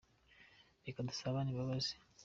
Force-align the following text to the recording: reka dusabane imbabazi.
reka 0.85 1.01
dusabane 1.09 1.49
imbabazi. 1.51 1.93